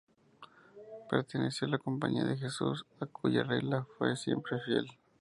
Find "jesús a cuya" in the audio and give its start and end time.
2.35-3.43